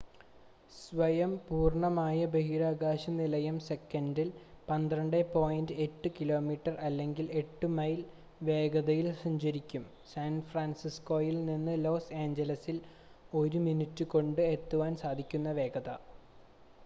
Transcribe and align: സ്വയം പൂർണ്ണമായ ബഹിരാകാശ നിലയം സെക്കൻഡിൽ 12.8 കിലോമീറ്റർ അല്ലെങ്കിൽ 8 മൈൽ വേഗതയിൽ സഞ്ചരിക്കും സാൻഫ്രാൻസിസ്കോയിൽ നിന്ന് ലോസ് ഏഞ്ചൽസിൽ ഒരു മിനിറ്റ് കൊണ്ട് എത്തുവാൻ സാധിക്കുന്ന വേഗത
സ്വയം 0.73 1.31
പൂർണ്ണമായ 1.47 2.19
ബഹിരാകാശ 2.31 3.03
നിലയം 3.17 3.57
സെക്കൻഡിൽ 3.65 4.29
12.8 4.69 5.83
കിലോമീറ്റർ 6.15 6.73
അല്ലെങ്കിൽ 6.87 7.27
8 7.35 7.69
മൈൽ 7.75 7.99
വേഗതയിൽ 8.41 9.09
സഞ്ചരിക്കും 9.21 9.83
സാൻഫ്രാൻസിസ്കോയിൽ 10.13 11.37
നിന്ന് 11.45 11.75
ലോസ് 11.83 12.13
ഏഞ്ചൽസിൽ 12.23 12.79
ഒരു 13.33 13.61
മിനിറ്റ് 13.67 14.07
കൊണ്ട് 14.15 14.41
എത്തുവാൻ 14.49 14.95
സാധിക്കുന്ന 15.03 15.51
വേഗത 15.61 15.91